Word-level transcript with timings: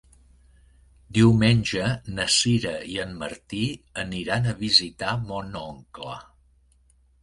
Diumenge 1.17 1.91
na 2.17 2.27
Sira 2.37 2.73
i 2.95 2.99
en 3.05 3.15
Martí 3.21 3.63
aniran 4.07 4.49
a 4.49 4.59
visitar 4.67 5.17
mon 5.33 5.57
oncle. 5.67 6.21